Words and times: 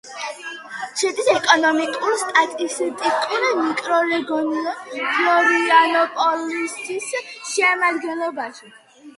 შედის 1.01 1.27
ეკონომიკურ-სტატისტიკურ 1.33 3.45
მიკრორეგიონ 3.59 4.49
ფლორიანოპოლისის 4.87 7.13
შემადგენლობაში. 7.53 8.75